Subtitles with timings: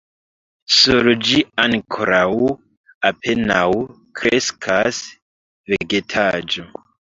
[0.75, 2.31] Sur ĝi ankoraŭ
[3.11, 3.67] apenaŭ
[4.23, 5.05] kreskas
[5.77, 6.69] vegetaĵo.